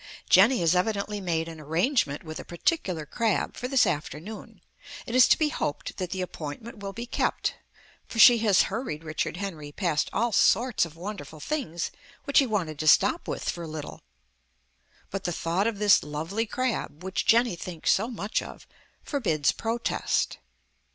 [0.27, 4.59] Jenny has evidently made an arrangement with a particular crab for this afternoon.
[5.05, 7.53] It is to be hoped that the appointment will be kept,
[8.07, 11.91] for she has hurried Richard Henry past all sorts of wonderful things
[12.23, 14.01] which he wanted to stop with for a little.
[15.11, 18.65] But the thought of this lovely crab, which Jenny thinks so much of,
[19.03, 20.39] forbids protest.